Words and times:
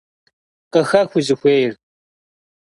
Къыхэх 0.71 1.09
узыхуейр. 1.17 1.73